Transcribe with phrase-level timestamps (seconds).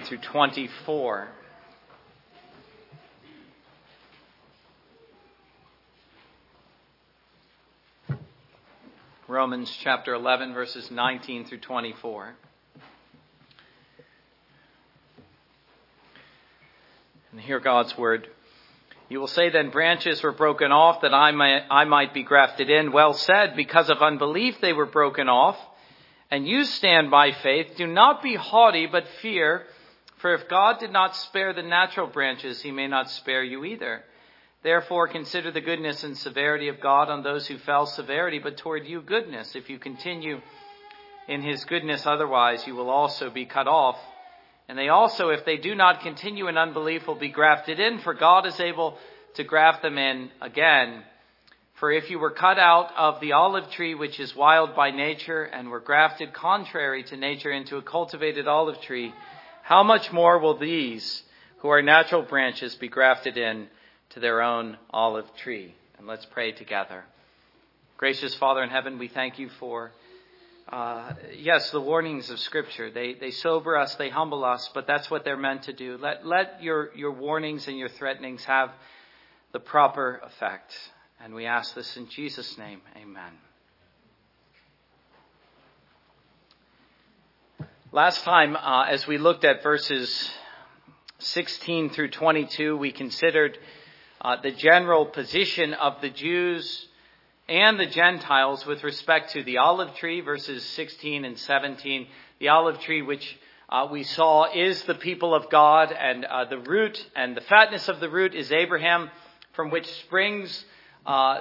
[0.00, 1.28] through 24.
[9.28, 12.34] Romans chapter 11, verses 19 through 24.
[17.30, 18.28] And hear God's word.
[19.08, 22.68] You will say then branches were broken off that I might, I might be grafted
[22.68, 22.92] in.
[22.92, 25.56] Well said, because of unbelief they were broken off.
[26.30, 27.76] And you stand by faith.
[27.76, 29.66] Do not be haughty, but fear.
[30.22, 34.04] For if God did not spare the natural branches, he may not spare you either.
[34.62, 38.86] Therefore consider the goodness and severity of God on those who fell severity, but toward
[38.86, 39.56] you goodness.
[39.56, 40.40] If you continue
[41.26, 43.98] in his goodness, otherwise you will also be cut off.
[44.68, 48.14] And they also, if they do not continue in unbelief, will be grafted in, for
[48.14, 48.98] God is able
[49.34, 51.02] to graft them in again.
[51.74, 55.42] For if you were cut out of the olive tree, which is wild by nature,
[55.42, 59.12] and were grafted contrary to nature into a cultivated olive tree,
[59.72, 61.22] how much more will these,
[61.60, 63.68] who are natural branches, be grafted in
[64.10, 65.74] to their own olive tree?
[65.96, 67.04] And let's pray together.
[67.96, 69.90] Gracious Father in heaven, we thank you for,
[70.68, 72.90] uh, yes, the warnings of Scripture.
[72.90, 75.96] They, they sober us, they humble us, but that's what they're meant to do.
[75.96, 78.72] Let, let your, your warnings and your threatenings have
[79.52, 80.74] the proper effect.
[81.18, 82.82] And we ask this in Jesus' name.
[82.94, 83.51] Amen.
[87.94, 90.30] Last time, uh, as we looked at verses
[91.18, 93.58] 16 through 22, we considered
[94.18, 96.88] uh, the general position of the Jews
[97.50, 102.06] and the Gentiles with respect to the olive tree, verses 16 and 17.
[102.38, 106.60] The olive tree, which uh, we saw is the people of God, and uh, the
[106.60, 109.10] root and the fatness of the root is Abraham,
[109.52, 110.64] from which springs
[111.04, 111.40] uh,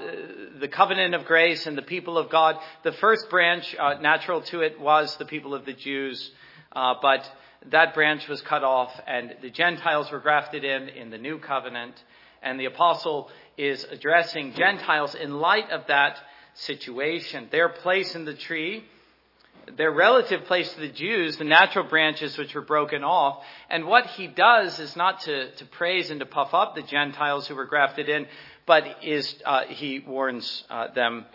[0.60, 2.58] the covenant of grace and the people of God.
[2.84, 6.32] The first branch, uh, natural to it, was the people of the Jews,
[6.72, 7.30] uh, but
[7.70, 12.02] that branch was cut off, and the Gentiles were grafted in in the new covenant.
[12.42, 16.18] And the apostle is addressing Gentiles in light of that
[16.56, 17.48] situation.
[17.52, 18.84] Their place in the tree,
[19.78, 23.44] their relative place to the Jews, the natural branches which were broken off.
[23.70, 27.48] And what he does is not to, to praise and to puff up the Gentiles
[27.48, 28.26] who were grafted in,
[28.66, 31.26] but is uh, he warns uh, them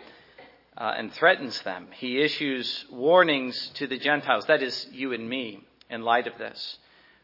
[0.77, 1.87] uh, and threatens them.
[1.93, 6.77] He issues warnings to the Gentiles, that is, you and me, in light of this.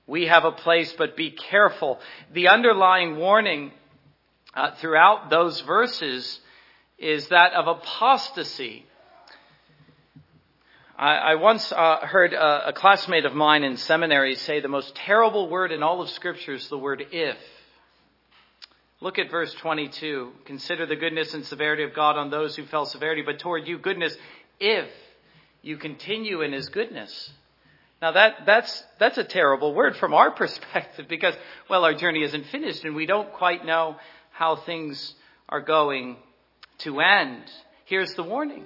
[0.07, 1.99] We have a place, but be careful.
[2.33, 3.71] The underlying warning
[4.53, 6.39] uh, throughout those verses
[6.97, 8.85] is that of apostasy.
[10.97, 14.93] I, I once uh, heard a, a classmate of mine in seminary say the most
[14.95, 17.37] terrible word in all of Scripture is the word if.
[19.03, 20.31] Look at verse 22.
[20.45, 23.77] Consider the goodness and severity of God on those who fell severity, but toward you
[23.77, 24.15] goodness
[24.61, 24.87] if
[25.61, 27.33] you continue in his goodness.
[28.01, 31.35] Now that, that's, that's a terrible word from our perspective because,
[31.69, 33.97] well, our journey isn't finished and we don't quite know
[34.31, 35.15] how things
[35.49, 36.15] are going
[36.77, 37.43] to end.
[37.83, 38.65] Here's the warning.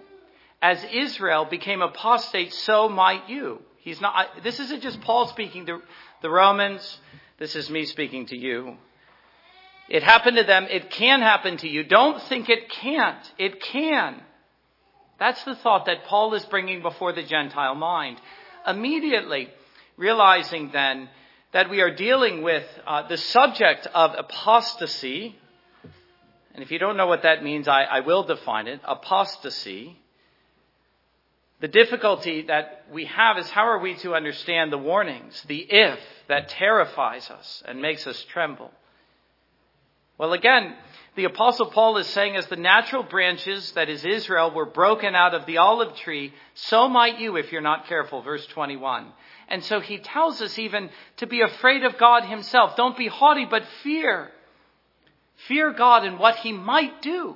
[0.62, 3.60] As Israel became apostate, so might you.
[3.80, 5.82] He's not, this isn't just Paul speaking to
[6.22, 7.00] the Romans.
[7.40, 8.78] This is me speaking to you.
[9.90, 10.68] It happened to them.
[10.70, 11.84] It can happen to you.
[11.84, 13.34] Don't think it can't.
[13.38, 14.22] It can.
[15.20, 18.20] That's the thought that Paul is bringing before the Gentile mind.
[18.66, 19.50] Immediately
[19.96, 21.10] realizing then
[21.54, 25.36] that we are dealing with uh, the subject of apostasy.
[26.54, 28.82] And if you don't know what that means, I, I will define it.
[28.84, 29.98] Apostasy.
[31.60, 36.00] The difficulty that we have is how are we to understand the warnings, the if
[36.28, 38.72] that terrifies us and makes us tremble?
[40.18, 40.76] Well, again,
[41.16, 45.34] the apostle Paul is saying as the natural branches, that is Israel, were broken out
[45.34, 48.22] of the olive tree, so might you if you're not careful.
[48.22, 49.08] Verse 21.
[49.48, 52.76] And so he tells us even to be afraid of God himself.
[52.76, 54.32] Don't be haughty, but fear.
[55.48, 57.36] Fear God and what he might do.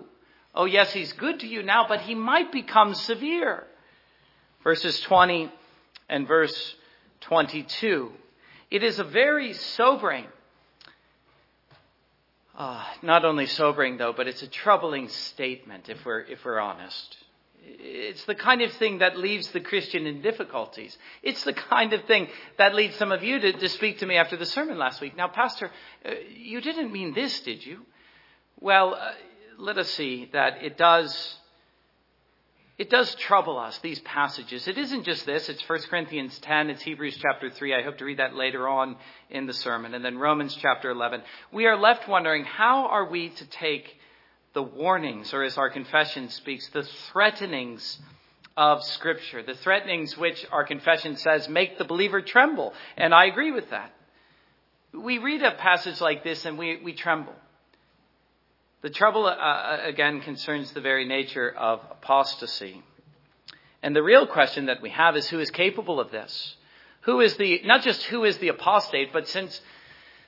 [0.54, 3.66] Oh yes, he's good to you now, but he might become severe.
[4.64, 5.52] Verses 20
[6.10, 6.76] and verse
[7.22, 8.12] 22.
[8.70, 10.26] It is a very sobering
[12.62, 17.18] uh, not only sobering, though, but it's a troubling statement if we're, if we're honest.
[17.64, 20.96] It's the kind of thing that leaves the Christian in difficulties.
[21.24, 22.28] It's the kind of thing
[22.60, 25.18] that leads some of you to, to speak to me after the sermon last week.
[25.18, 25.72] Now, Pastor,
[26.06, 27.80] uh, you didn't mean this, did you?
[28.60, 29.14] Well, uh,
[29.58, 31.38] let us see that it does
[32.82, 34.68] it does trouble us, these passages.
[34.68, 37.76] It isn't just this, it's 1 Corinthians 10, it's Hebrews chapter 3.
[37.76, 38.96] I hope to read that later on
[39.30, 39.94] in the sermon.
[39.94, 41.22] And then Romans chapter 11.
[41.52, 43.86] We are left wondering how are we to take
[44.56, 46.82] the warnings, or as our confession speaks, the
[47.12, 48.00] threatenings
[48.58, 52.74] of Scripture, the threatenings which our confession says make the believer tremble.
[52.98, 53.94] And I agree with that.
[54.92, 57.36] We read a passage like this and we, we tremble.
[58.82, 62.82] The trouble, uh, uh, again, concerns the very nature of apostasy.
[63.84, 66.56] And the real question that we have is who is capable of this?
[67.02, 69.62] Who is the, not just who is the apostate, but since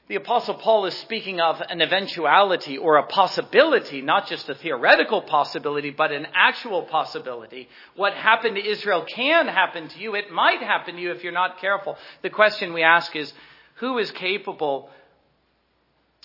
[0.07, 5.23] the apostle Paul is speaking of an eventuality or a possibility, not just a theoretical
[5.23, 7.69] possibility, but an actual possibility.
[7.95, 10.13] What happened to Israel can happen to you.
[10.13, 11.97] It might happen to you if you're not careful.
[12.21, 13.33] The question we ask is,
[13.75, 14.91] who is capable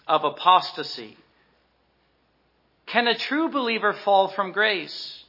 [0.07, 1.17] of apostasy?
[2.89, 5.25] Can a true believer fall from grace?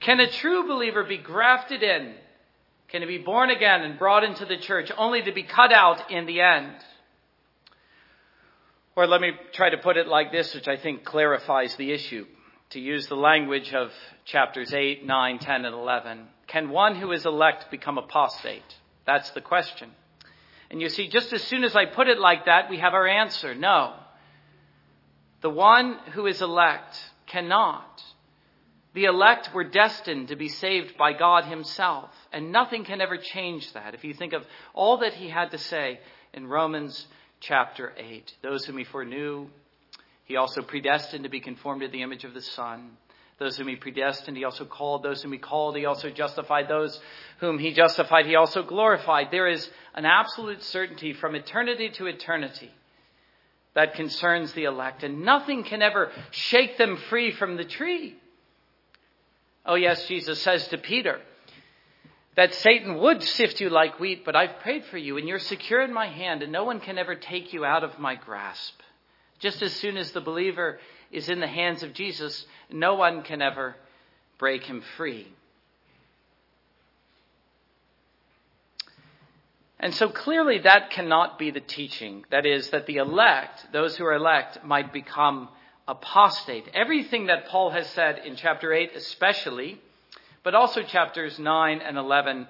[0.00, 2.14] Can a true believer be grafted in?
[2.88, 6.10] Can he be born again and brought into the church only to be cut out
[6.10, 6.72] in the end?
[8.96, 12.26] Or let me try to put it like this, which I think clarifies the issue.
[12.70, 13.90] To use the language of
[14.24, 16.26] chapters 8, 9, 10, and 11.
[16.46, 18.62] Can one who is elect become apostate?
[19.06, 19.90] That's the question.
[20.70, 23.06] And you see, just as soon as I put it like that, we have our
[23.06, 23.54] answer.
[23.54, 23.94] No.
[25.40, 28.02] The one who is elect cannot.
[28.92, 33.72] The elect were destined to be saved by God Himself, and nothing can ever change
[33.72, 33.94] that.
[33.94, 34.44] If you think of
[34.74, 36.00] all that He had to say
[36.34, 37.06] in Romans
[37.38, 39.46] chapter 8, those whom He foreknew,
[40.24, 42.96] He also predestined to be conformed to the image of the Son.
[43.38, 45.02] Those whom He predestined, He also called.
[45.02, 46.68] Those whom He called, He also justified.
[46.68, 47.00] Those
[47.38, 49.28] whom He justified, He also glorified.
[49.30, 52.70] There is an absolute certainty from eternity to eternity
[53.74, 58.16] that concerns the elect, and nothing can ever shake them free from the tree.
[59.64, 61.20] Oh, yes, Jesus says to Peter
[62.36, 65.82] that Satan would sift you like wheat, but I've prayed for you, and you're secure
[65.82, 68.74] in my hand, and no one can ever take you out of my grasp.
[69.38, 70.78] Just as soon as the believer
[71.10, 73.76] is in the hands of Jesus, no one can ever
[74.38, 75.28] break him free.
[79.80, 82.24] And so clearly that cannot be the teaching.
[82.30, 85.48] That is, that the elect, those who are elect, might become
[85.88, 86.68] apostate.
[86.74, 89.80] Everything that Paul has said in chapter 8 especially,
[90.42, 92.46] but also chapters 9 and 11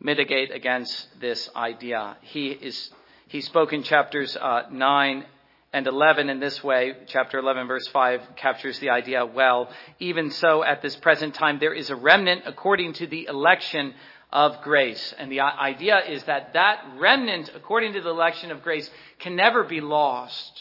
[0.00, 2.16] mitigate against this idea.
[2.22, 2.90] He is,
[3.28, 5.24] he spoke in chapters uh, 9
[5.72, 6.94] and 11 in this way.
[7.06, 9.70] Chapter 11 verse 5 captures the idea well.
[10.00, 13.94] Even so, at this present time, there is a remnant according to the election
[14.32, 15.14] of grace.
[15.18, 19.62] And the idea is that that remnant, according to the election of grace, can never
[19.62, 20.60] be lost.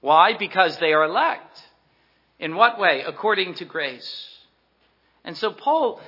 [0.00, 0.36] Why?
[0.36, 1.62] Because they are elect.
[2.38, 3.02] In what way?
[3.06, 4.28] According to grace.
[5.24, 6.00] And so Paul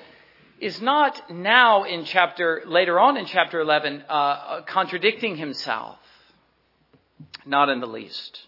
[0.61, 5.99] is not now in chapter, later on in chapter 11, uh, uh, contradicting himself.
[7.45, 8.41] Not in the least.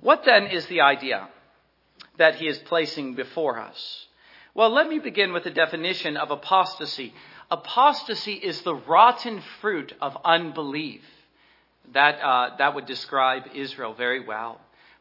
[0.00, 1.28] What then is the idea
[2.18, 4.06] that he is placing before us?
[4.54, 7.14] Well, let me begin with the definition of apostasy.
[7.52, 11.02] Apostasy is the rotten fruit of unbelief.
[11.92, 14.58] That, uh, that would describe Israel very well.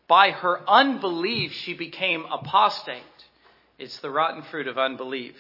[0.09, 3.03] By her unbelief, she became apostate.
[3.80, 5.33] It's the rotten fruit of unbelief.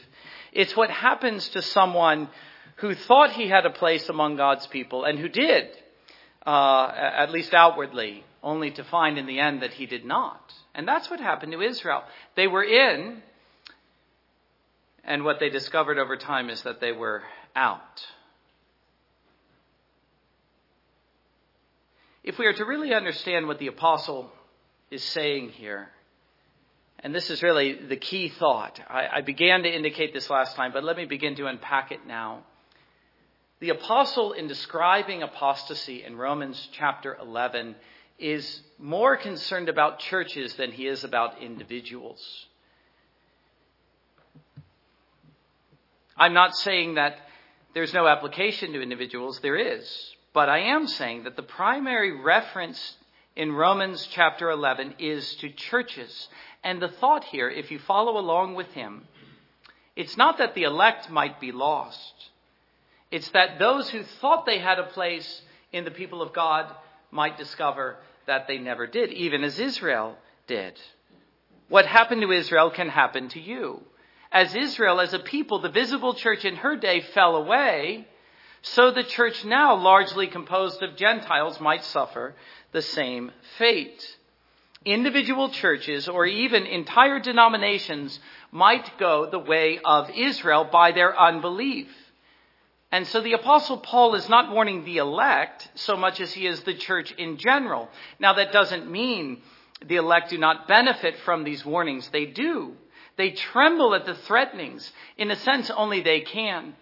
[0.53, 2.29] It's what happens to someone
[2.77, 5.67] who thought he had a place among God's people and who did,
[6.45, 10.53] uh, at least outwardly, only to find in the end that he did not.
[10.73, 12.03] And that's what happened to Israel.
[12.37, 13.21] They were in,
[15.03, 17.23] and what they discovered over time is that they were
[17.55, 18.05] out.
[22.23, 24.31] If we are to really understand what the apostle
[24.91, 25.89] is saying here,
[26.99, 28.79] and this is really the key thought.
[28.87, 32.05] I, I, began to indicate this last time, but let me begin to unpack it
[32.05, 32.43] now.
[33.59, 37.75] The apostle, in describing apostasy in Romans chapter 11,
[38.19, 42.45] is more concerned about churches than he is about individuals.
[46.21, 47.17] I'm not saying that
[47.73, 50.15] there's no application to individuals, there is.
[50.35, 52.95] But I am saying that the primary reference
[53.35, 56.29] in Romans chapter 11 is to churches.
[56.63, 59.07] And the thought here, if you follow along with him,
[59.95, 62.13] it's not that the elect might be lost.
[63.09, 66.71] It's that those who thought they had a place in the people of God
[67.09, 67.97] might discover
[68.27, 70.79] that they never did, even as Israel did.
[71.67, 73.81] What happened to Israel can happen to you
[74.31, 78.07] as Israel, as a people, the visible church in her day fell away,
[78.61, 82.35] so the church now, largely composed of Gentiles, might suffer
[82.71, 84.17] the same fate.
[84.85, 88.19] Individual churches or even entire denominations
[88.51, 91.89] might go the way of Israel by their unbelief.
[92.91, 96.61] And so the apostle Paul is not warning the elect so much as he is
[96.63, 97.89] the church in general.
[98.19, 99.41] Now that doesn't mean
[99.85, 102.09] the elect do not benefit from these warnings.
[102.09, 102.75] They do.
[103.17, 104.91] They tremble at the threatenings.
[105.17, 106.73] In a sense, only they can.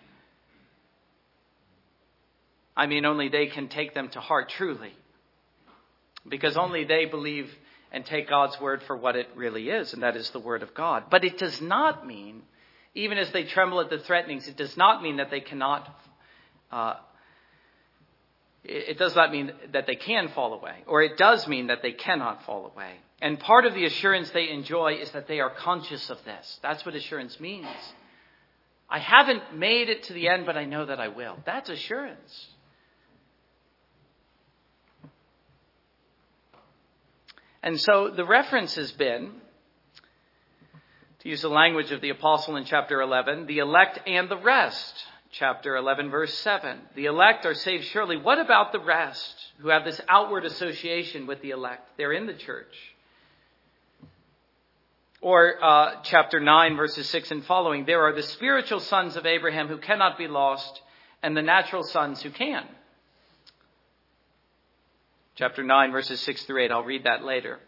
[2.78, 4.94] I mean, only they can take them to heart truly.
[6.28, 7.54] Because only they believe
[7.92, 10.74] and take God's word for what it really is, and that is the word of
[10.74, 11.06] God.
[11.10, 12.44] But it does not mean,
[12.94, 15.90] even as they tremble at the threatenings, it does not mean that they cannot,
[16.72, 16.96] uh,
[18.64, 21.94] it does not mean that they can fall away, or it does mean that they
[21.94, 22.92] cannot fall away.
[23.22, 26.60] And part of the assurance they enjoy is that they are conscious of this.
[26.62, 27.68] That's what assurance means.
[28.90, 31.38] I haven't made it to the end, but I know that I will.
[31.46, 32.48] That's assurance.
[37.62, 39.32] And so the reference has been,
[41.20, 45.06] to use the language of the apostle in chapter 11, the elect and the rest.
[45.32, 46.80] Chapter 11, verse 7.
[46.96, 48.18] The elect are saved surely.
[48.18, 51.88] What about the rest who have this outward association with the elect?
[51.98, 52.74] They're in the church.
[55.22, 57.86] Or uh, chapter 9, verses 6 and following.
[57.86, 60.82] There are the spiritual sons of Abraham who cannot be lost,
[61.22, 62.66] and the natural sons who can
[65.40, 66.72] chapter 9, verses 6 through 8.
[66.72, 67.60] I'll read that later.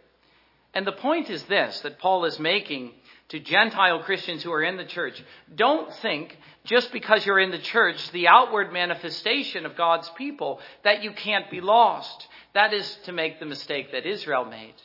[0.74, 2.92] And the point is this that Paul is making
[3.30, 5.24] to Gentile Christians who are in the church.
[5.56, 11.04] Don't think just because you're in the church, the outward manifestation of God's people, that
[11.04, 12.28] you can't be lost.
[12.54, 14.76] That is to make the mistake that Israel made.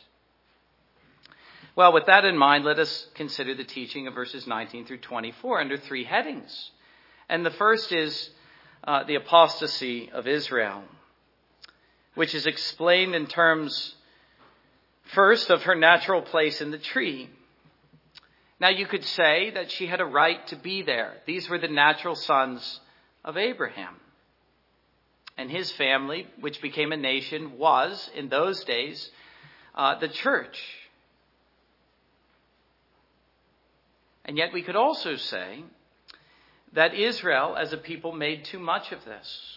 [1.74, 5.60] Well, with that in mind, let us consider the teaching of verses 19 through 24
[5.60, 6.70] under three headings.
[7.28, 8.30] And the first is
[8.84, 10.82] uh, the apostasy of Israel
[12.16, 13.94] which is explained in terms,
[15.14, 17.30] first, of her natural place in the tree.
[18.58, 21.14] Now, you could say that she had a right to be there.
[21.26, 22.80] These were the natural sons
[23.24, 23.96] of Abraham.
[25.36, 29.10] And his family, which became a nation, was, in those days,
[29.74, 30.58] uh, the church.
[34.24, 35.62] And yet, we could also say
[36.72, 39.56] that Israel, as a people, made too much of this.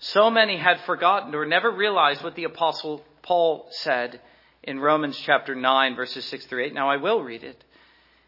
[0.00, 4.20] So many had forgotten or never realized what the apostle Paul said
[4.62, 6.74] in Romans chapter 9 verses 6 through 8.
[6.74, 7.64] Now I will read it.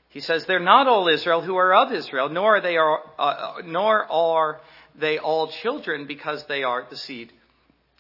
[0.09, 3.63] He says, They're not all Israel who are of Israel, nor are they, are, uh,
[3.65, 4.61] nor are
[4.95, 7.33] they all children because they are the seed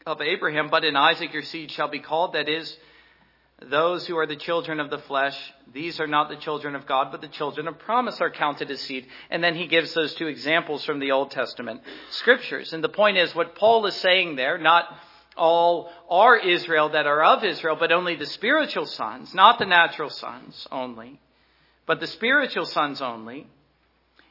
[0.04, 0.68] of Abraham.
[0.68, 2.76] But in Isaac your seed shall be called, that is,
[3.70, 5.36] those who are the children of the flesh,
[5.72, 8.80] these are not the children of God, but the children of promise are counted as
[8.80, 9.06] seed.
[9.30, 12.72] And then he gives those two examples from the Old Testament scriptures.
[12.72, 14.84] And the point is what Paul is saying there, not
[15.36, 20.10] all are Israel that are of Israel, but only the spiritual sons, not the natural
[20.10, 21.20] sons only,
[21.86, 23.46] but the spiritual sons only,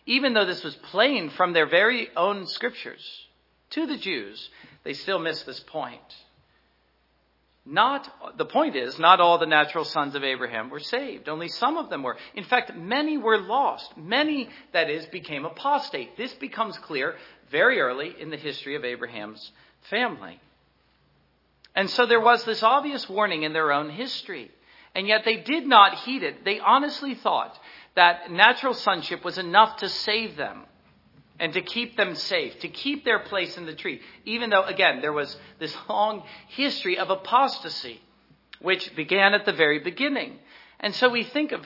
[0.05, 3.27] even though this was plain from their very own scriptures
[3.71, 4.49] to the Jews,
[4.83, 6.01] they still miss this point.
[7.63, 11.29] Not, the point is, not all the natural sons of Abraham were saved.
[11.29, 12.17] Only some of them were.
[12.33, 13.95] In fact, many were lost.
[13.95, 16.17] Many, that is, became apostate.
[16.17, 17.15] This becomes clear
[17.51, 19.51] very early in the history of Abraham's
[19.91, 20.39] family.
[21.75, 24.51] And so there was this obvious warning in their own history.
[24.93, 26.43] And yet they did not heed it.
[26.43, 27.57] They honestly thought
[27.95, 30.63] that natural sonship was enough to save them
[31.39, 34.01] and to keep them safe, to keep their place in the tree.
[34.25, 38.01] Even though, again, there was this long history of apostasy,
[38.59, 40.37] which began at the very beginning.
[40.79, 41.65] And so we think of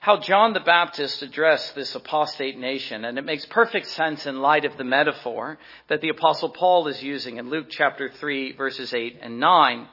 [0.00, 4.64] how John the Baptist addressed this apostate nation, and it makes perfect sense in light
[4.64, 9.18] of the metaphor that the Apostle Paul is using in Luke chapter 3, verses 8
[9.22, 9.88] and 9.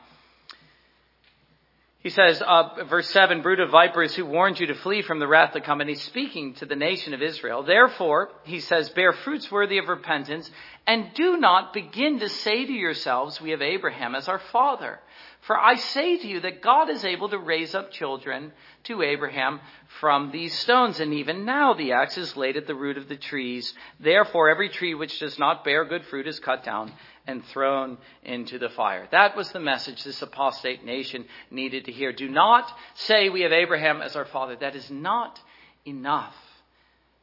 [2.03, 5.27] He says, uh, verse 7, brood of vipers who warned you to flee from the
[5.27, 5.79] wrath to come.
[5.79, 7.63] And he's speaking to the nation of Israel.
[7.63, 10.51] Therefore, he says, bear fruits worthy of repentance
[10.85, 14.99] and do not begin to say to yourselves, we have Abraham as our father.
[15.41, 19.59] For I say to you that God is able to raise up children to Abraham
[19.99, 20.99] from these stones.
[20.99, 23.73] And even now the axe is laid at the root of the trees.
[23.99, 26.93] Therefore, every tree which does not bear good fruit is cut down
[27.27, 29.07] and thrown into the fire.
[29.11, 32.13] That was the message this apostate nation needed to hear.
[32.13, 34.55] Do not say we have Abraham as our father.
[34.57, 35.39] That is not
[35.85, 36.35] enough.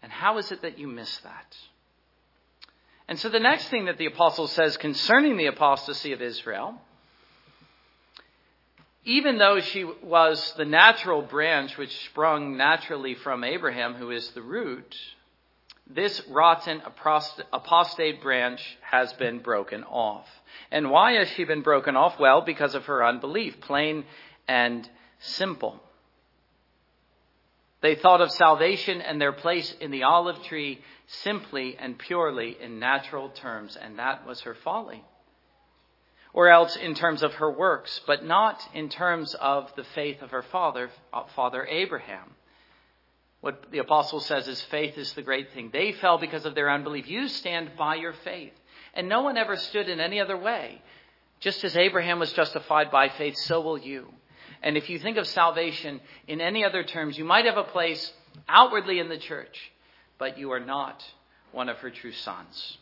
[0.02, 1.56] And how is it that you miss that?
[3.10, 6.76] And so the next thing that the apostle says concerning the apostasy of Israel,
[9.04, 14.42] even though she was the natural branch which sprung naturally from Abraham, who is the
[14.42, 14.96] root,
[15.88, 16.80] this rotten
[17.52, 20.28] apostate branch has been broken off.
[20.70, 22.20] And why has she been broken off?
[22.20, 24.04] Well, because of her unbelief, plain
[24.46, 24.88] and
[25.18, 25.82] simple.
[27.80, 32.78] They thought of salvation and their place in the olive tree simply and purely in
[32.78, 35.04] natural terms, and that was her folly.
[36.32, 40.30] Or else in terms of her works, but not in terms of the faith of
[40.30, 42.30] her father, uh, Father Abraham.
[43.40, 45.70] What the apostle says is faith is the great thing.
[45.72, 47.08] They fell because of their unbelief.
[47.08, 48.52] You stand by your faith.
[48.94, 50.80] And no one ever stood in any other way.
[51.40, 54.12] Just as Abraham was justified by faith, so will you.
[54.62, 58.12] And if you think of salvation in any other terms, you might have a place
[58.46, 59.72] outwardly in the church,
[60.20, 61.02] but you are not
[61.50, 62.78] one of her true sons.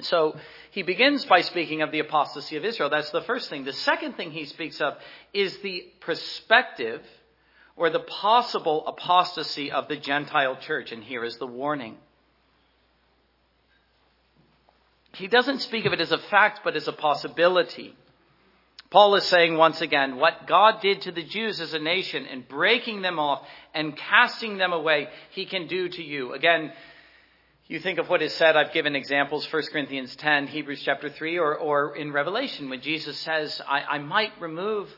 [0.00, 0.36] So
[0.72, 2.90] he begins by speaking of the apostasy of Israel.
[2.90, 3.64] That's the first thing.
[3.64, 4.94] The second thing he speaks of
[5.32, 7.00] is the perspective
[7.76, 10.90] or the possible apostasy of the Gentile church.
[10.90, 11.96] And here is the warning.
[15.12, 17.94] He doesn't speak of it as a fact, but as a possibility.
[18.94, 22.42] Paul is saying once again, what God did to the Jews as a nation in
[22.42, 23.42] breaking them off
[23.74, 26.32] and casting them away, he can do to you.
[26.32, 26.72] Again,
[27.66, 31.40] you think of what is said, I've given examples, 1 Corinthians 10, Hebrews chapter 3,
[31.40, 34.88] or, or in Revelation when Jesus says, I, I might remove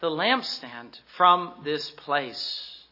[0.00, 2.86] the lampstand from this place.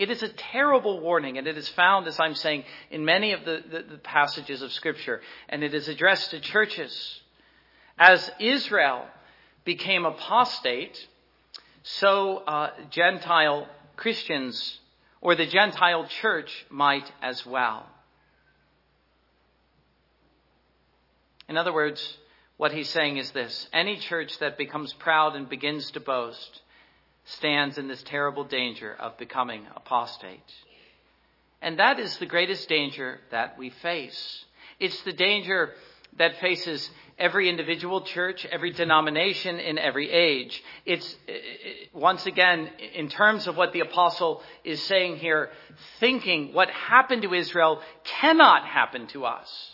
[0.00, 3.44] It is a terrible warning, and it is found, as I'm saying, in many of
[3.44, 7.20] the, the, the passages of Scripture, and it is addressed to churches.
[7.96, 9.06] As Israel
[9.64, 10.98] became apostate,
[11.82, 14.78] so uh, Gentile Christians
[15.20, 17.86] or the Gentile church might as well.
[21.48, 22.16] In other words,
[22.56, 26.60] what he's saying is this any church that becomes proud and begins to boast
[27.24, 30.40] stands in this terrible danger of becoming apostate.
[31.62, 34.44] And that is the greatest danger that we face.
[34.78, 35.74] It's the danger
[36.18, 40.62] that faces every individual church, every denomination in every age.
[40.86, 41.36] It's, uh, uh,
[41.92, 45.50] once again, in terms of what the apostle is saying here,
[46.00, 49.70] thinking what happened to Israel cannot happen to us.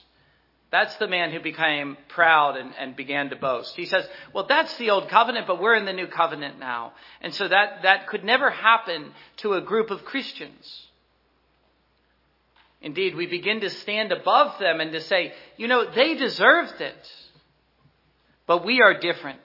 [0.72, 3.76] That's the man who became proud and, and, began to boast.
[3.76, 6.92] He says, well, that's the old covenant, but we're in the new covenant now.
[7.20, 10.86] And so that, that could never happen to a group of Christians.
[12.80, 17.12] Indeed, we begin to stand above them and to say, you know, they deserved it.
[18.46, 19.40] But we are different.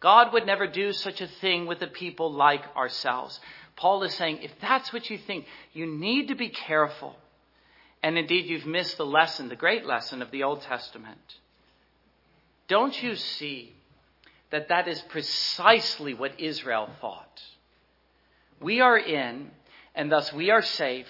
[0.00, 3.40] God would never do such a thing with a people like ourselves.
[3.76, 7.16] Paul is saying, if that's what you think, you need to be careful
[8.04, 11.38] and indeed, you've missed the lesson, the great lesson of the Old Testament.
[12.68, 13.72] Don't you see
[14.50, 17.42] that that is precisely what Israel thought?
[18.60, 19.50] We are in,
[19.94, 21.06] and thus we are safe,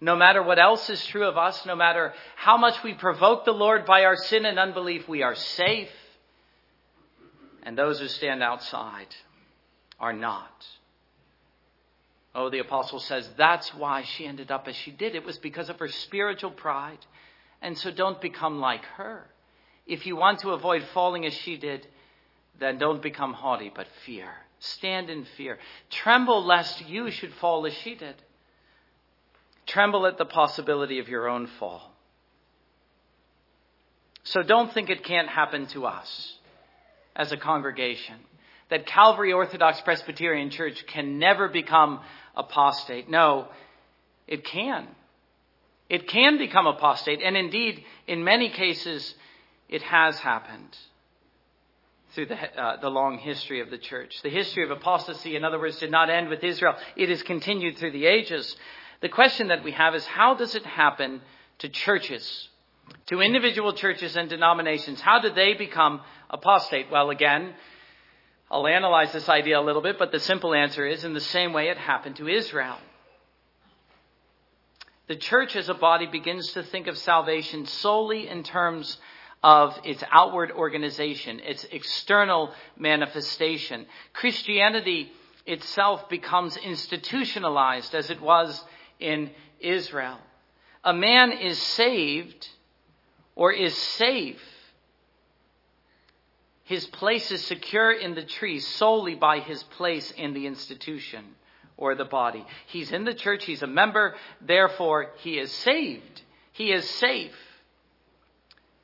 [0.00, 3.52] no matter what else is true of us, no matter how much we provoke the
[3.52, 5.90] Lord by our sin and unbelief, we are safe.
[7.62, 9.08] And those who stand outside
[9.98, 10.66] are not.
[12.34, 15.14] Oh, the apostle says that's why she ended up as she did.
[15.14, 16.98] It was because of her spiritual pride.
[17.62, 19.26] And so don't become like her.
[19.86, 21.86] If you want to avoid falling as she did,
[22.60, 24.28] then don't become haughty, but fear.
[24.58, 25.58] Stand in fear.
[25.88, 28.16] Tremble lest you should fall as she did.
[29.66, 31.92] Tremble at the possibility of your own fall.
[34.22, 36.34] So don't think it can't happen to us
[37.14, 38.16] as a congregation.
[38.70, 42.00] That Calvary Orthodox Presbyterian Church can never become
[42.34, 43.08] apostate.
[43.08, 43.48] No,
[44.26, 44.88] it can.
[45.88, 49.14] It can become apostate, and indeed, in many cases,
[49.68, 50.76] it has happened
[52.12, 54.20] through the, uh, the long history of the church.
[54.22, 56.74] The history of apostasy, in other words, did not end with Israel.
[56.96, 58.56] It has continued through the ages.
[59.06, 61.20] The question that we have is how does it happen
[61.60, 62.48] to churches,
[63.06, 65.00] to individual churches and denominations?
[65.00, 66.90] How do they become apostate?
[66.90, 67.54] Well, again,
[68.50, 71.52] I'll analyze this idea a little bit, but the simple answer is in the same
[71.52, 72.78] way it happened to Israel.
[75.06, 78.98] The church as a body begins to think of salvation solely in terms
[79.40, 83.86] of its outward organization, its external manifestation.
[84.14, 85.12] Christianity
[85.46, 88.64] itself becomes institutionalized as it was
[89.00, 89.30] in
[89.60, 90.18] Israel.
[90.84, 92.48] A man is saved
[93.34, 94.40] or is safe
[96.66, 101.24] his place is secure in the tree solely by his place in the institution
[101.76, 102.44] or the body.
[102.66, 106.22] He's in the church, he's a member, therefore he is saved.
[106.50, 107.36] He is safe.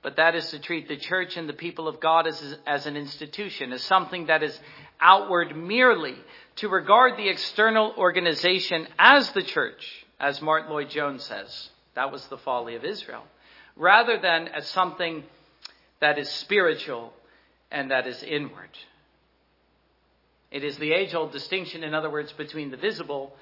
[0.00, 2.96] But that is to treat the church and the people of God as, as an
[2.96, 4.56] institution, as something that is
[5.00, 6.14] outward merely,
[6.56, 11.68] to regard the external organization as the church, as Martyn Lloyd-Jones says.
[11.94, 13.24] That was the folly of Israel.
[13.76, 15.24] Rather than as something
[16.00, 17.12] that is spiritual
[17.70, 18.70] and that is inward.
[20.50, 23.34] It is the age old distinction, in other words, between the visible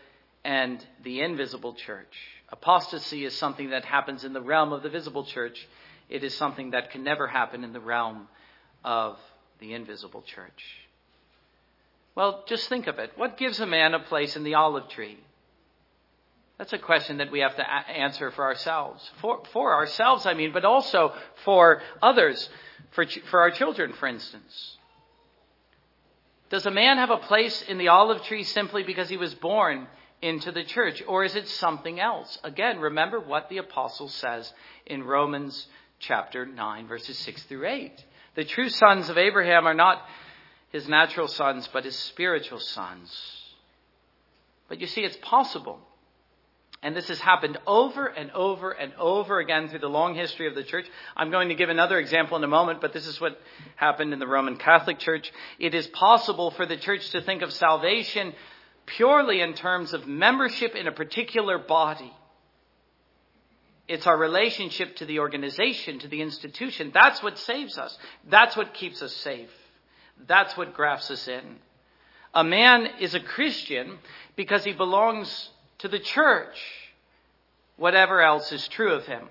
[0.44, 2.16] and the invisible church.
[2.48, 5.68] Apostasy is something that happens in the realm of the visible church.
[6.08, 8.28] It is something that can never happen in the realm
[8.84, 9.18] of
[9.58, 10.62] the invisible church.
[12.14, 13.12] Well, just think of it.
[13.16, 15.18] What gives a man a place in the olive tree?
[16.60, 19.10] That's a question that we have to a- answer for ourselves.
[19.22, 22.50] For, for ourselves, I mean, but also for others,
[22.90, 24.76] for, ch- for our children, for instance.
[26.50, 29.86] Does a man have a place in the olive tree simply because he was born
[30.20, 32.38] into the church, or is it something else?
[32.44, 34.52] Again, remember what the apostle says
[34.84, 35.66] in Romans
[35.98, 38.04] chapter 9, verses 6 through 8.
[38.34, 40.02] The true sons of Abraham are not
[40.72, 43.10] his natural sons, but his spiritual sons.
[44.68, 45.80] But you see, it's possible.
[46.82, 50.54] And this has happened over and over and over again through the long history of
[50.54, 50.86] the church.
[51.14, 53.38] I'm going to give another example in a moment, but this is what
[53.76, 55.30] happened in the Roman Catholic Church.
[55.58, 58.32] It is possible for the church to think of salvation
[58.86, 62.12] purely in terms of membership in a particular body.
[63.86, 66.92] It's our relationship to the organization, to the institution.
[66.94, 67.96] That's what saves us.
[68.28, 69.50] That's what keeps us safe.
[70.26, 71.56] That's what grafts us in.
[72.32, 73.98] A man is a Christian
[74.36, 76.56] because he belongs to the church,
[77.76, 79.28] whatever else is true of him.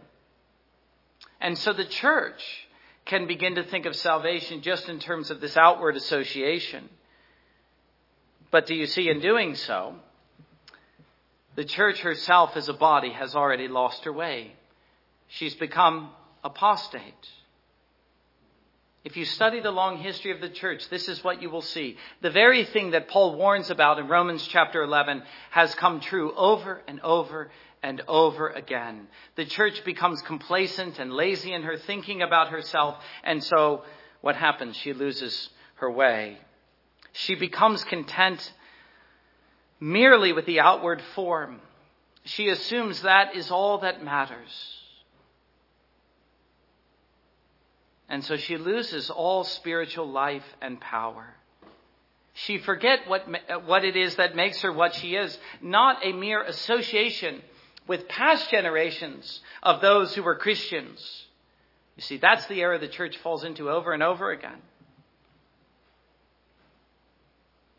[1.41, 2.67] And so the church
[3.05, 6.89] can begin to think of salvation just in terms of this outward association.
[8.51, 9.95] But do you see, in doing so,
[11.55, 14.53] the church herself as a body has already lost her way.
[15.27, 16.09] She's become
[16.43, 17.29] apostate.
[19.05, 21.95] If you study the long history of the church, this is what you will see.
[22.21, 26.81] The very thing that Paul warns about in Romans chapter 11 has come true over
[26.85, 27.49] and over
[27.81, 29.07] and over again.
[29.35, 33.83] The church becomes complacent and lazy in her thinking about herself, and so
[34.19, 34.75] what happens?
[34.75, 36.37] She loses her way.
[37.13, 38.53] She becomes content
[39.79, 41.61] merely with the outward form.
[42.25, 44.78] She assumes that is all that matters.
[48.09, 51.35] And so she loses all spiritual life and power.
[52.33, 53.27] She forget what,
[53.65, 57.41] what it is that makes her what she is, not a mere association
[57.87, 61.25] with past generations of those who were Christians.
[61.97, 64.61] You see, that's the error the church falls into over and over again.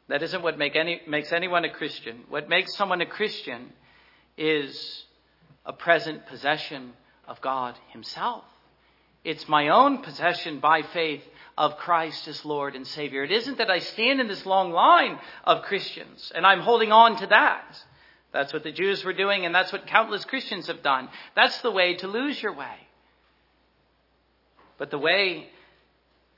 [0.08, 2.24] That isn't what make any, makes anyone a Christian.
[2.28, 3.72] What makes someone a Christian
[4.36, 5.04] is
[5.64, 6.92] a present possession
[7.26, 8.44] of God Himself.
[9.24, 11.22] It's my own possession by faith
[11.58, 13.22] of Christ as Lord and Savior.
[13.22, 17.18] It isn't that I stand in this long line of Christians and I'm holding on
[17.18, 17.84] to that.
[18.32, 21.08] That's what the Jews were doing and that's what countless Christians have done.
[21.36, 22.76] That's the way to lose your way.
[24.78, 25.48] But the way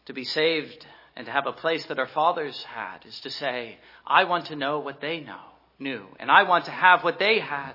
[0.07, 3.79] to be saved and to have a place that our fathers had is to say,
[4.05, 5.41] I want to know what they know,
[5.79, 7.75] knew, and I want to have what they had.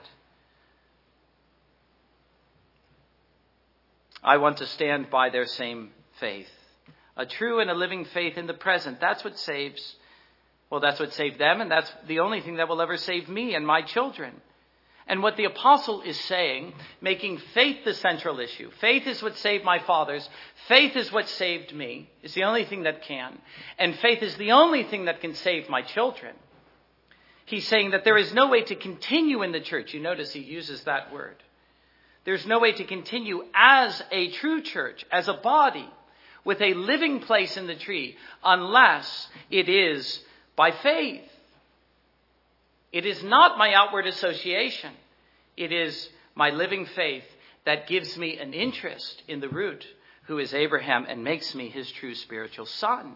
[4.23, 6.49] I want to stand by their same faith.
[7.15, 8.99] A true and a living faith in the present.
[8.99, 9.95] That's what saves.
[10.69, 13.55] Well, that's what saved them, and that's the only thing that will ever save me
[13.55, 14.41] and my children.
[15.07, 18.69] And what the apostle is saying, making faith the central issue.
[18.81, 20.27] Faith is what saved my fathers.
[20.67, 22.09] Faith is what saved me.
[22.21, 23.37] It's the only thing that can.
[23.79, 26.35] And faith is the only thing that can save my children.
[27.45, 29.93] He's saying that there is no way to continue in the church.
[29.93, 31.41] You notice he uses that word.
[32.27, 35.89] There's no way to continue as a true church, as a body,
[36.43, 40.19] with a living place in the tree, unless it is
[40.57, 41.23] by faith.
[42.91, 44.91] It is not my outward association.
[45.55, 47.23] It is my living faith
[47.63, 49.87] that gives me an interest in the root,
[50.23, 53.15] who is Abraham, and makes me his true spiritual son.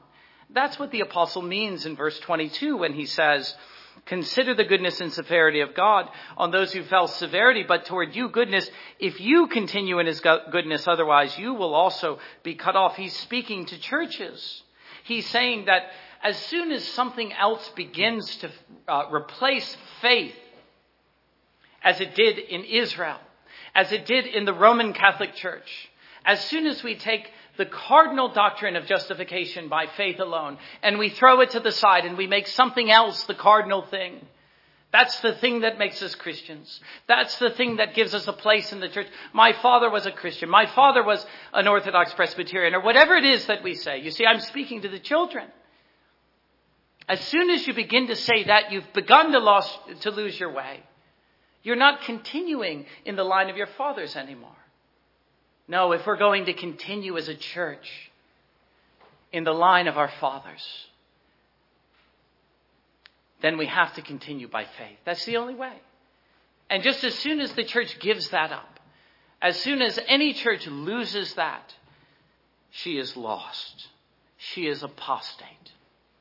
[0.49, 3.53] That's what the apostle means in verse 22 when he says,
[4.05, 8.29] Consider the goodness and severity of God on those who fell severity, but toward you
[8.29, 8.69] goodness.
[8.99, 12.95] If you continue in his goodness, otherwise you will also be cut off.
[12.95, 14.63] He's speaking to churches.
[15.03, 15.83] He's saying that
[16.23, 18.51] as soon as something else begins to
[18.87, 20.35] uh, replace faith,
[21.83, 23.17] as it did in Israel,
[23.73, 25.89] as it did in the Roman Catholic Church,
[26.25, 31.09] as soon as we take the cardinal doctrine of justification by faith alone, and we
[31.09, 34.25] throw it to the side and we make something else the cardinal thing.
[34.91, 36.81] That's the thing that makes us Christians.
[37.07, 39.07] That's the thing that gives us a place in the church.
[39.31, 40.49] My father was a Christian.
[40.49, 43.99] My father was an Orthodox Presbyterian, or whatever it is that we say.
[43.99, 45.47] You see, I'm speaking to the children.
[47.07, 50.51] As soon as you begin to say that, you've begun to, lost, to lose your
[50.51, 50.81] way.
[51.63, 54.49] You're not continuing in the line of your fathers anymore.
[55.67, 58.11] No, if we're going to continue as a church
[59.31, 60.63] in the line of our fathers,
[63.41, 64.97] then we have to continue by faith.
[65.05, 65.73] That's the only way.
[66.69, 68.79] And just as soon as the church gives that up,
[69.41, 71.73] as soon as any church loses that,
[72.69, 73.87] she is lost.
[74.37, 75.71] She is apostate.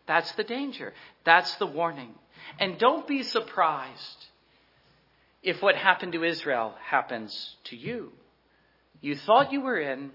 [0.07, 0.92] That's the danger.
[1.24, 2.14] That's the warning.
[2.59, 4.26] And don't be surprised
[5.42, 8.12] if what happened to Israel happens to you.
[9.00, 10.10] You thought you were in,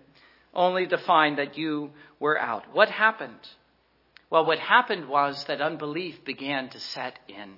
[0.53, 2.63] only to find that you were out.
[2.73, 3.39] What happened?
[4.29, 7.55] Well, what happened was that unbelief began to set in.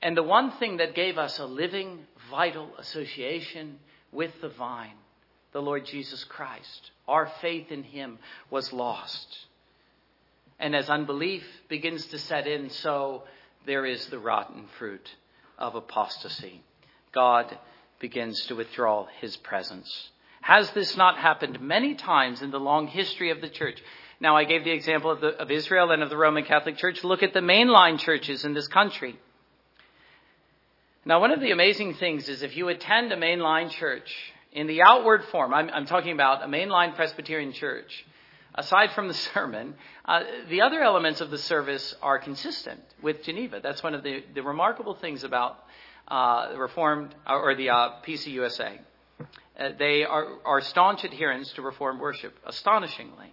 [0.00, 3.78] And the one thing that gave us a living, vital association
[4.12, 4.96] with the vine,
[5.52, 8.18] the Lord Jesus Christ, our faith in Him
[8.50, 9.38] was lost.
[10.60, 13.24] And as unbelief begins to set in, so
[13.66, 15.08] there is the rotten fruit
[15.58, 16.62] of apostasy.
[17.12, 17.58] God
[18.00, 20.10] begins to withdraw His presence.
[20.40, 23.82] Has this not happened many times in the long history of the church?
[24.20, 27.04] Now, I gave the example of, the, of Israel and of the Roman Catholic Church.
[27.04, 29.18] Look at the mainline churches in this country.
[31.04, 34.12] Now, one of the amazing things is if you attend a mainline church
[34.52, 38.04] in the outward form, I'm, I'm talking about a mainline Presbyterian church,
[38.54, 43.60] aside from the sermon, uh, the other elements of the service are consistent with Geneva.
[43.62, 45.58] That's one of the, the remarkable things about
[46.08, 48.78] uh, the Reformed or the uh, PCUSA.
[49.58, 53.32] Uh, they are, are staunch adherents to Reformed worship, astonishingly.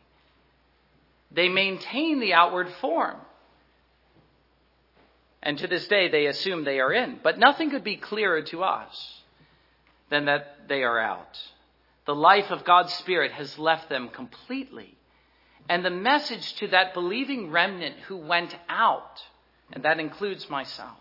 [1.32, 3.18] They maintain the outward form.
[5.44, 7.20] And to this day, they assume they are in.
[7.22, 9.22] But nothing could be clearer to us
[10.10, 11.40] than that they are out.
[12.06, 14.96] The life of God's Spirit has left them completely.
[15.70, 19.22] And the message to that believing remnant who went out,
[19.72, 20.98] and that includes myself,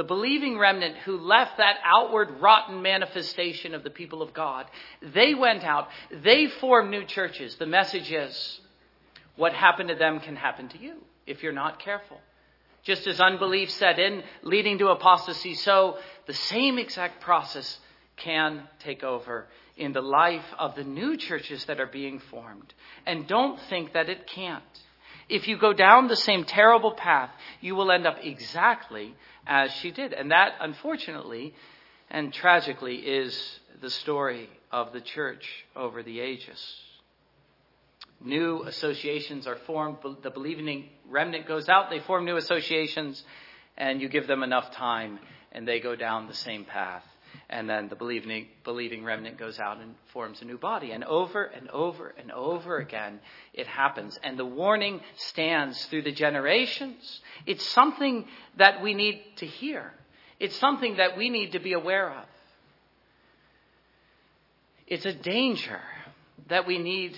[0.00, 4.64] the believing remnant who left that outward rotten manifestation of the people of God,
[5.02, 7.56] they went out, they formed new churches.
[7.56, 8.62] The message is
[9.36, 10.94] what happened to them can happen to you
[11.26, 12.18] if you're not careful.
[12.82, 17.78] Just as unbelief set in, leading to apostasy, so the same exact process
[18.16, 22.72] can take over in the life of the new churches that are being formed.
[23.04, 24.64] And don't think that it can't.
[25.30, 29.14] If you go down the same terrible path, you will end up exactly
[29.46, 30.12] as she did.
[30.12, 31.54] And that, unfortunately
[32.10, 36.60] and tragically, is the story of the church over the ages.
[38.22, 39.98] New associations are formed.
[40.22, 43.22] The believing remnant goes out, they form new associations,
[43.78, 45.20] and you give them enough time,
[45.52, 47.04] and they go down the same path.
[47.48, 50.92] And then the believing, believing remnant goes out and forms a new body.
[50.92, 53.20] And over and over and over again,
[53.52, 54.18] it happens.
[54.22, 57.20] And the warning stands through the generations.
[57.46, 58.26] It's something
[58.58, 59.92] that we need to hear,
[60.38, 62.24] it's something that we need to be aware of.
[64.86, 65.80] It's a danger
[66.48, 67.16] that we need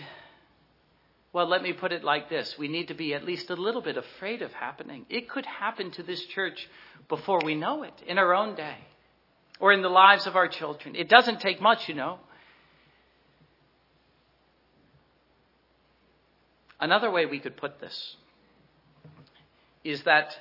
[1.33, 2.59] well, let me put it like this.
[2.59, 5.07] We need to be at least a little bit afraid of happening.
[5.09, 6.69] It could happen to this church
[7.09, 8.77] before we know it, in our own day,
[9.63, 10.97] or in the lives of our children.
[10.97, 12.19] It doesn't take much, you know.
[16.81, 18.17] Another way we could put this
[19.85, 20.37] is that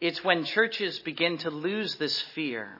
[0.00, 2.78] it's when churches begin to lose this fear,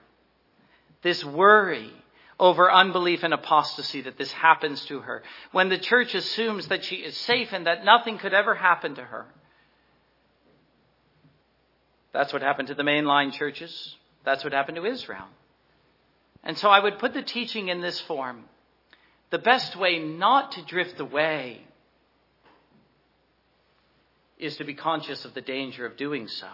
[1.01, 1.91] this worry,
[2.39, 5.23] over unbelief and apostasy that this happens to her.
[5.51, 9.03] When the church assumes that she is safe and that nothing could ever happen to
[9.03, 9.25] her.
[12.13, 13.95] That's what happened to the mainline churches.
[14.23, 15.27] That's what happened to Israel.
[16.45, 18.45] And so I would put the teaching in this form.
[19.31, 21.61] The best way not to drift away
[24.37, 26.47] is to be conscious of the danger of doing so.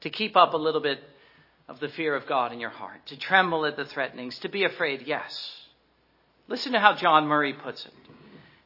[0.00, 1.00] To keep up a little bit
[1.68, 4.64] of the fear of God in your heart, to tremble at the threatenings, to be
[4.64, 5.56] afraid, yes.
[6.48, 7.92] Listen to how John Murray puts it.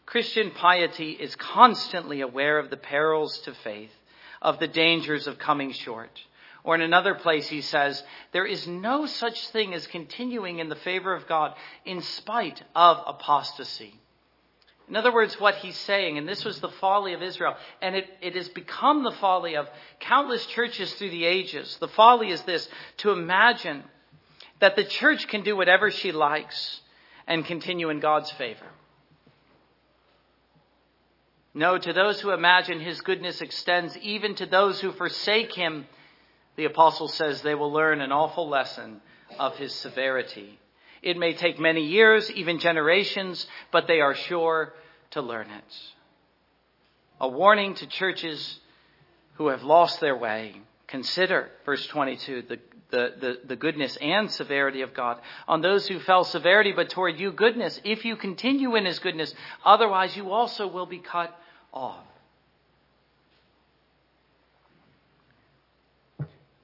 [0.06, 3.90] Christian piety is constantly aware of the perils to faith,
[4.40, 6.22] of the dangers of coming short.
[6.64, 10.76] Or in another place, he says, there is no such thing as continuing in the
[10.76, 14.00] favor of God in spite of apostasy.
[14.88, 18.06] In other words, what he's saying, and this was the folly of Israel, and it,
[18.20, 19.68] it has become the folly of
[20.00, 21.76] countless churches through the ages.
[21.80, 23.84] The folly is this to imagine
[24.60, 26.80] that the church can do whatever she likes
[27.26, 28.66] and continue in God's favor.
[31.54, 35.86] No, to those who imagine his goodness extends even to those who forsake him,
[36.56, 39.00] the apostle says they will learn an awful lesson
[39.38, 40.58] of his severity.
[41.02, 44.72] It may take many years, even generations, but they are sure
[45.10, 45.78] to learn it.
[47.20, 48.60] A warning to churches
[49.34, 50.54] who have lost their way.
[50.86, 52.58] Consider, verse 22, the,
[52.90, 55.18] the, the, the, goodness and severity of God.
[55.48, 59.34] On those who fell severity, but toward you goodness, if you continue in his goodness,
[59.64, 61.36] otherwise you also will be cut
[61.72, 62.04] off.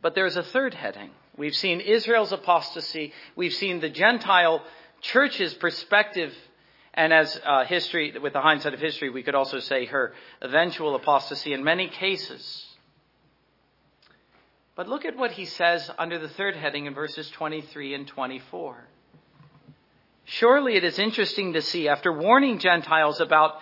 [0.02, 1.10] But there's a third heading
[1.40, 3.14] We've seen Israel's apostasy.
[3.34, 4.62] We've seen the Gentile
[5.00, 6.34] church's perspective.
[6.92, 10.94] And as uh, history, with the hindsight of history, we could also say her eventual
[10.96, 12.66] apostasy in many cases.
[14.76, 18.76] But look at what he says under the third heading in verses 23 and 24.
[20.26, 23.60] Surely it is interesting to see, after warning Gentiles about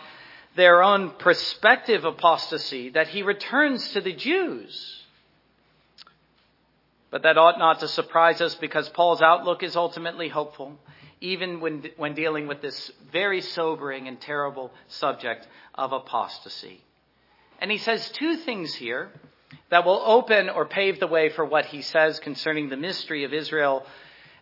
[0.57, 4.99] their own prospective apostasy, that he returns to the Jews.
[7.11, 10.79] But that ought not to surprise us because Paul's outlook is ultimately hopeful,
[11.21, 16.83] even when, when dealing with this very sobering and terrible subject of apostasy.
[17.61, 19.11] And he says two things here
[19.71, 23.33] that will open or pave the way for what he says concerning the mystery of
[23.33, 23.85] Israel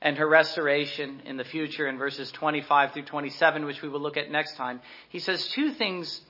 [0.02, 4.16] and her restoration in the future in verses 25 through 27, which we will look
[4.16, 4.80] at next time.
[5.08, 6.20] He says two things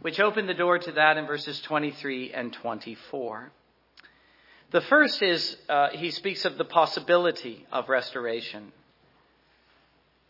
[0.00, 3.52] which open the door to that in verses 23 and 24.
[4.70, 8.72] The first is uh, he speaks of the possibility of restoration.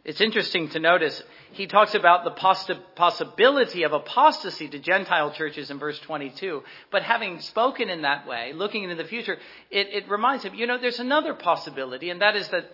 [0.04, 1.22] It's interesting to notice
[1.52, 6.62] he talks about the poss- possibility of apostasy to Gentile churches in verse 22.
[6.90, 9.36] But having spoken in that way, looking into the future,
[9.70, 12.70] it, it reminds him, you know, there's another possibility, and that is that,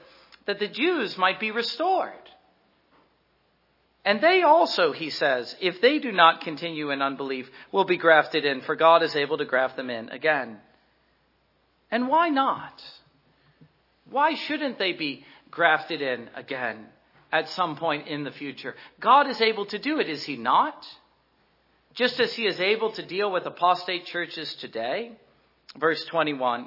[0.46, 2.12] that the Jews might be restored.
[4.05, 8.44] And they also, he says, if they do not continue in unbelief, will be grafted
[8.44, 10.59] in, for God is able to graft them in again.
[11.95, 12.83] And why not?
[14.11, 16.87] Why shouldn't they be grafted in again
[17.31, 18.75] at some point in the future?
[18.99, 20.85] God is able to do it, is he not?
[21.95, 25.13] Just as he is able to deal with apostate churches today.
[25.79, 26.67] Verse 21.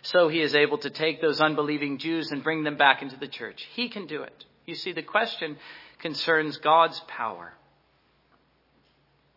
[0.00, 3.28] So he is able to take those unbelieving Jews and bring them back into the
[3.28, 3.68] church.
[3.74, 4.46] He can do it.
[4.64, 5.58] You see, the question
[5.98, 7.52] concerns God's power.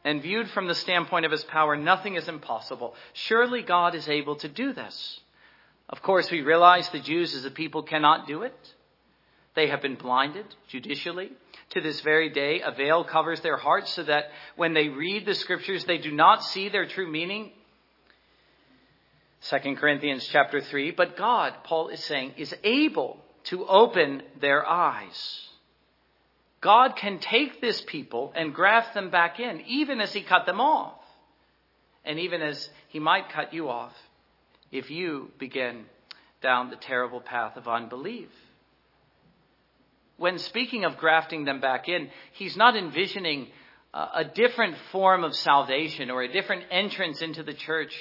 [0.03, 2.95] And viewed from the standpoint of his power, nothing is impossible.
[3.13, 5.19] Surely God is able to do this.
[5.87, 8.73] Of course, we realize the Jews as a people cannot do it.
[9.55, 11.31] They have been blinded judicially.
[11.71, 15.35] To this very day, a veil covers their hearts so that when they read the
[15.35, 17.51] scriptures, they do not see their true meaning.
[19.49, 20.91] 2 Corinthians chapter 3.
[20.91, 25.49] But God, Paul is saying, is able to open their eyes.
[26.63, 30.61] God can take this people and graft them back in, even as He cut them
[30.61, 30.97] off.
[32.05, 33.93] And even as He might cut you off
[34.71, 35.85] if you begin
[36.41, 38.29] down the terrible path of unbelief.
[40.17, 43.49] When speaking of grafting them back in, He's not envisioning
[43.93, 47.93] a different form of salvation or a different entrance into the church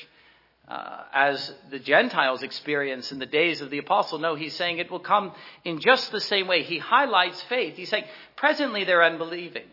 [0.73, 4.19] uh, as the Gentiles experience in the days of the apostle.
[4.19, 5.33] No, he's saying it will come
[5.65, 6.63] in just the same way.
[6.63, 7.77] He highlights faith.
[7.77, 8.05] He's saying
[8.37, 9.67] presently they're unbelieving,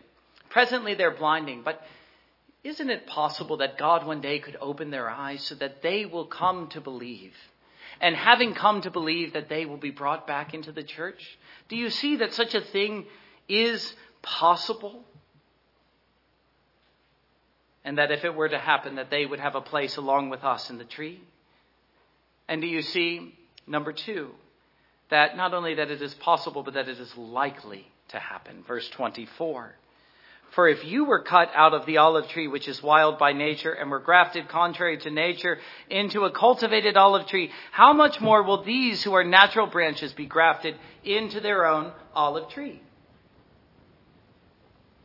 [0.50, 1.80] presently they're blinding, but
[2.64, 6.26] isn't it possible that God one day could open their eyes so that they will
[6.26, 7.32] come to believe?
[8.02, 11.38] And having come to believe that they will be brought back into the church?
[11.70, 13.06] Do you see that such a thing
[13.48, 15.04] is possible?
[17.84, 20.44] And that if it were to happen, that they would have a place along with
[20.44, 21.20] us in the tree.
[22.48, 23.34] And do you see,
[23.66, 24.30] number two,
[25.10, 28.64] that not only that it is possible, but that it is likely to happen.
[28.66, 29.74] Verse 24.
[30.50, 33.72] For if you were cut out of the olive tree, which is wild by nature,
[33.72, 38.64] and were grafted contrary to nature into a cultivated olive tree, how much more will
[38.64, 42.82] these who are natural branches be grafted into their own olive tree?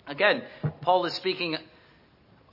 [0.08, 0.44] Again,
[0.82, 1.58] Paul is speaking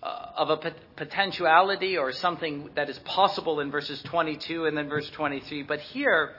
[0.02, 5.08] uh, of a potentiality or something that is possible in verses 22 and then verse
[5.10, 5.62] 23.
[5.62, 6.32] But here,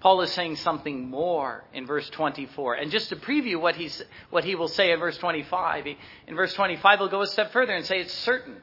[0.00, 2.76] Paul is saying something more in verse 24.
[2.76, 6.34] And just to preview what, he's, what he will say in verse 25, he, in
[6.34, 8.56] verse 25 he'll go a step further and say it's certain.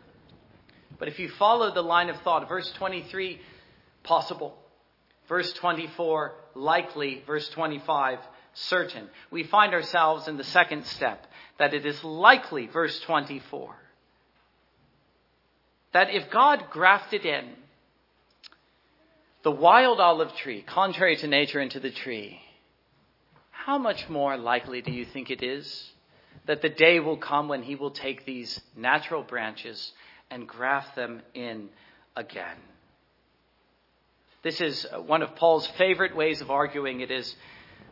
[0.97, 3.39] But if you follow the line of thought, verse 23,
[4.04, 4.58] possible.
[5.27, 7.23] Verse 24, likely.
[7.27, 8.17] Verse 25,
[8.54, 9.08] certain.
[9.30, 11.27] We find ourselves in the second step,
[11.60, 13.81] that it is likely, verse 24
[15.93, 17.49] that if God grafted in
[19.43, 22.39] the wild olive tree, contrary to nature, into the tree,
[23.49, 25.91] how much more likely do you think it is
[26.45, 29.91] that the day will come when he will take these natural branches
[30.30, 31.69] and graft them in
[32.15, 32.58] again?
[34.43, 37.02] This is one of Paul's favorite ways of arguing.
[37.02, 37.35] It is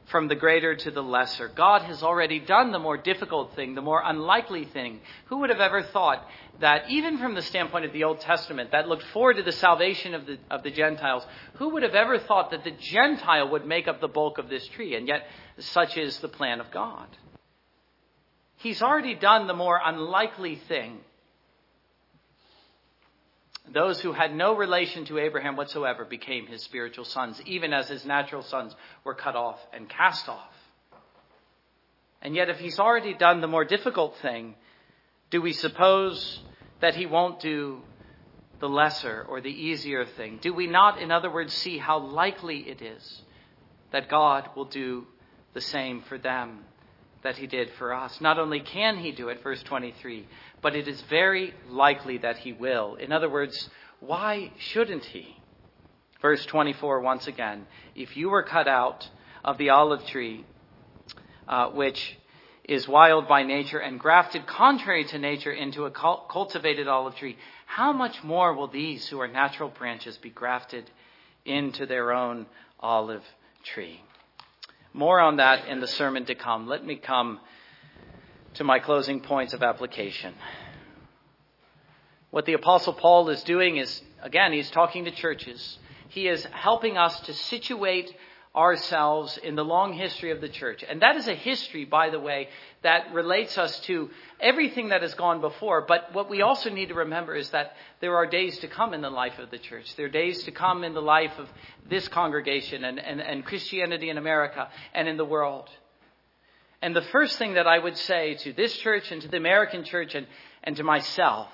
[0.10, 1.47] from the greater to the lesser.
[1.47, 5.01] God has already done the more difficult thing, the more unlikely thing.
[5.26, 6.26] Who would have ever thought
[6.60, 10.14] that, even from the standpoint of the Old Testament, that looked forward to the salvation
[10.14, 13.88] of the, of the Gentiles, who would have ever thought that the Gentile would make
[13.88, 14.95] up the bulk of this tree?
[14.95, 15.28] And yet,
[15.60, 17.07] such is the plan of God.
[18.57, 20.99] He's already done the more unlikely thing
[23.74, 28.06] those who had no relation to Abraham whatsoever became his spiritual sons, even as his
[28.06, 30.54] natural sons were cut off and cast off.
[32.22, 34.56] And yet, if he's already done the more difficult thing,
[35.30, 36.42] do we suppose
[36.82, 37.82] that he won't do
[38.60, 40.40] the lesser or the easier thing?
[40.42, 43.22] Do we not, in other words, see how likely it is
[43.92, 45.08] that God will do
[45.54, 46.60] the same for them
[47.24, 48.20] that he did for us?
[48.20, 50.28] Not only can he do it, verse 23,
[50.62, 52.95] but it is very likely that he will.
[52.95, 55.36] In other words, why shouldn't he?
[56.22, 59.07] Verse 24, once again, if you were cut out
[59.43, 60.45] of the olive tree,
[61.47, 62.18] uh, which
[62.66, 67.93] is wild by nature and grafted contrary to nature into a cultivated olive tree, how
[67.93, 70.89] much more will these who are natural branches be grafted
[71.45, 72.45] into their own
[72.80, 73.24] olive
[73.64, 74.01] tree?
[74.93, 76.68] More on that in the sermon to come.
[76.68, 77.39] Let me come
[78.60, 80.34] to my closing points of application.
[82.30, 85.80] What the Apostle Paul is doing is, again, he's talking to churches.
[86.10, 88.14] He is helping us to situate
[88.53, 90.84] ourselves in the long history of the church.
[90.88, 92.49] And that is a history, by the way,
[92.84, 94.10] that relates us to
[94.41, 95.86] everything that has gone before.
[95.88, 99.01] But what we also need to remember is that there are days to come in
[99.01, 99.95] the life of the church.
[99.95, 101.47] There are days to come in the life of
[101.89, 105.70] this congregation and, and, and Christianity in America and in the world.
[106.82, 109.84] And the first thing that I would say to this church and to the American
[109.84, 110.28] church and,
[110.64, 111.50] and to myself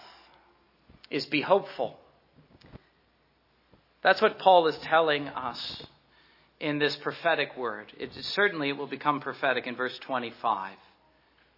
[1.10, 1.98] is be hopeful.
[4.04, 5.84] That's what Paul is telling us
[6.60, 7.92] in this prophetic word.
[7.98, 10.76] It certainly it will become prophetic in verse 25.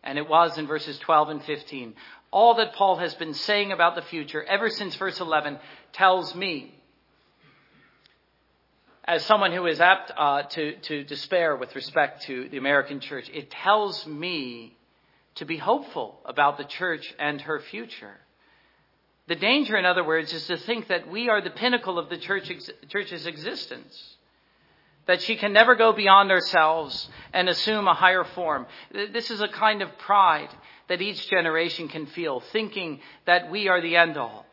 [0.03, 1.93] And it was in verses 12 and 15.
[2.31, 5.59] All that Paul has been saying about the future ever since verse 11
[5.91, 6.73] tells me,
[9.07, 13.29] as someone who is apt uh, to, to despair with respect to the American church,
[13.33, 14.75] it tells me
[15.35, 18.17] to be hopeful about the church and her future.
[19.27, 22.17] The danger, in other words, is to think that we are the pinnacle of the
[22.17, 22.51] church,
[22.89, 24.17] church's existence
[25.07, 28.67] that she can never go beyond ourselves and assume a higher form.
[28.91, 30.49] This is a kind of pride
[30.89, 34.45] that each generation can feel, thinking that we are the end all,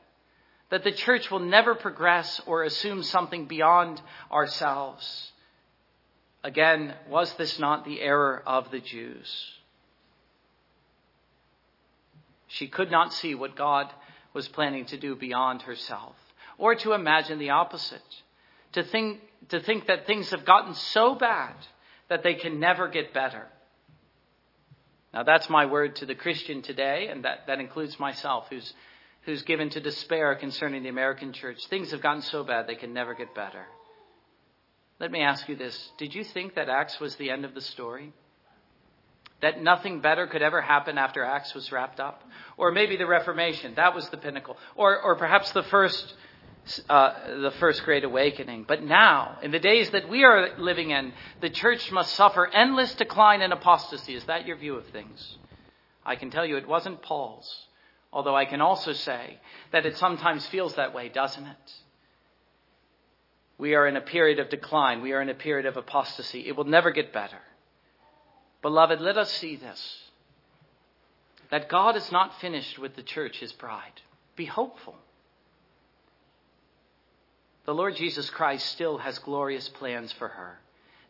[0.74, 4.02] that the church will never progress or assume something beyond
[4.32, 5.30] ourselves.
[6.42, 9.52] Again, was this not the error of the Jews?
[12.48, 13.86] She could not see what God
[14.32, 16.16] was planning to do beyond herself,
[16.58, 18.02] or to imagine the opposite,
[18.72, 19.20] to think
[19.50, 21.54] to think that things have gotten so bad
[22.08, 23.46] that they can never get better.
[25.12, 28.74] Now, that's my word to the Christian today, and that, that includes myself, who's,
[29.24, 31.58] who's given to despair concerning the American church.
[31.68, 33.66] Things have gotten so bad they can never get better.
[35.00, 37.60] Let me ask you this Did you think that Acts was the end of the
[37.60, 38.12] story?
[39.42, 42.22] That nothing better could ever happen after Acts was wrapped up?
[42.56, 44.56] Or maybe the Reformation, that was the pinnacle.
[44.76, 46.14] Or, or perhaps the first
[46.88, 48.64] uh, the first great awakening.
[48.66, 51.12] But now, in the days that we are living in,
[51.42, 54.14] the church must suffer endless decline and apostasy.
[54.14, 55.36] Is that your view of things?
[56.06, 57.66] I can tell you it wasn't Paul's.
[58.14, 59.40] Although I can also say
[59.72, 61.72] that it sometimes feels that way, doesn't it?
[63.58, 65.02] We are in a period of decline.
[65.02, 66.46] We are in a period of apostasy.
[66.46, 67.40] It will never get better.
[68.62, 70.00] Beloved, let us see this
[71.50, 74.00] that God is not finished with the church, his bride.
[74.34, 74.96] Be hopeful.
[77.66, 80.58] The Lord Jesus Christ still has glorious plans for her.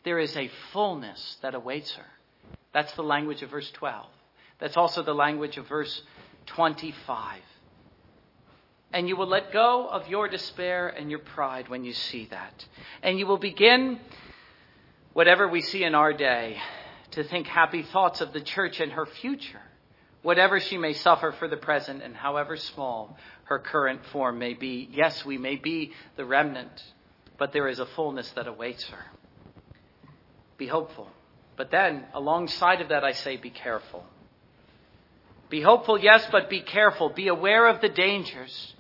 [0.05, 2.07] There is a fullness that awaits her.
[2.73, 4.07] That's the language of verse 12.
[4.59, 6.03] That's also the language of verse
[6.47, 7.41] 25.
[8.93, 12.65] And you will let go of your despair and your pride when you see that.
[13.03, 13.99] And you will begin,
[15.13, 16.59] whatever we see in our day,
[17.13, 19.61] to think happy thoughts of the church and her future
[20.25, 24.89] whatever she may suffer for the present and however small her current form may be.
[24.91, 26.83] Yes, we may be the remnant,
[27.39, 29.05] but there is a fullness that awaits her.
[30.57, 31.09] Be hopeful.
[31.57, 34.03] But then, alongside of that, I say, be careful.
[35.55, 37.11] Be hopeful, yes, but be careful.
[37.11, 38.75] Be aware of the dangers.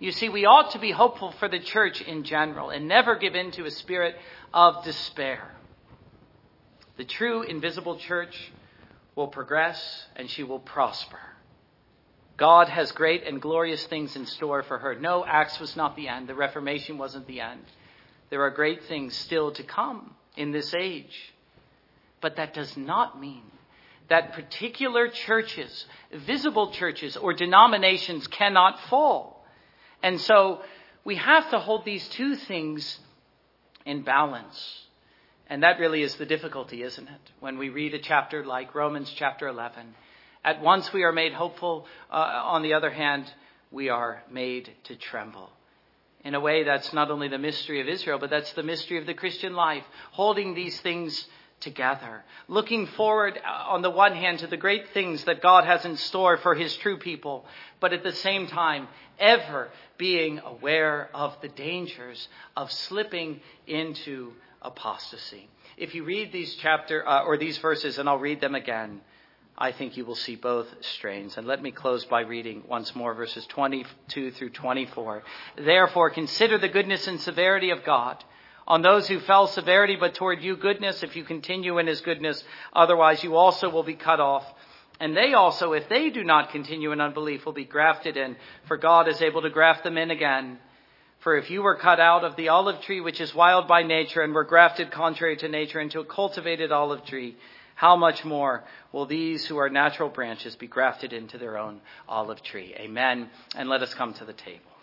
[0.00, 3.36] You see, we ought to be hopeful for the church in general and never give
[3.36, 4.16] in to a spirit
[4.52, 5.48] of despair.
[6.96, 8.36] The true invisible church
[9.14, 9.80] will progress
[10.16, 11.20] and she will prosper.
[12.36, 14.96] God has great and glorious things in store for her.
[14.96, 16.28] No, Acts was not the end.
[16.28, 17.62] The Reformation wasn't the end.
[18.28, 21.32] There are great things still to come in this age.
[22.20, 23.44] But that does not mean
[24.08, 29.44] that particular churches, visible churches or denominations cannot fall.
[30.02, 30.62] And so
[31.04, 32.98] we have to hold these two things
[33.84, 34.84] in balance.
[35.48, 37.32] And that really is the difficulty, isn't it?
[37.40, 39.94] When we read a chapter like Romans chapter 11,
[40.44, 41.86] at once we are made hopeful.
[42.10, 43.30] Uh, on the other hand,
[43.70, 45.50] we are made to tremble.
[46.24, 49.06] In a way, that's not only the mystery of Israel, but that's the mystery of
[49.06, 51.26] the Christian life, holding these things
[51.60, 55.84] together, looking forward uh, on the one hand to the great things that God has
[55.84, 57.44] in store for his true people,
[57.80, 58.88] but at the same time,
[59.18, 64.32] ever being aware of the dangers of slipping into
[64.62, 65.48] apostasy.
[65.76, 69.00] If you read these chapter uh, or these verses, and I'll read them again,
[69.56, 71.36] I think you will see both strains.
[71.36, 75.24] And let me close by reading once more verses 22 through 24.
[75.56, 78.22] Therefore, consider the goodness and severity of God
[78.68, 82.44] on those who fell severity, but toward you goodness, if you continue in his goodness.
[82.74, 84.44] Otherwise, you also will be cut off.
[85.00, 88.76] And they also, if they do not continue in unbelief, will be grafted in, for
[88.76, 90.58] God is able to graft them in again.
[91.20, 94.20] For if you were cut out of the olive tree, which is wild by nature,
[94.20, 97.36] and were grafted contrary to nature into a cultivated olive tree,
[97.74, 102.42] how much more will these who are natural branches be grafted into their own olive
[102.42, 102.74] tree?
[102.76, 103.30] Amen.
[103.56, 104.77] And let us come to the table.